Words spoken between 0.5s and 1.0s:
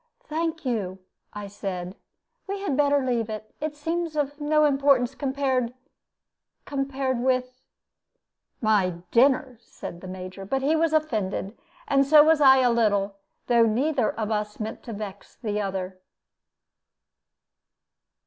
you,"